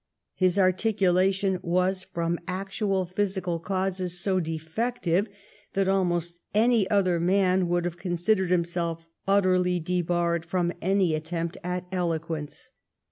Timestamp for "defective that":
4.39-5.87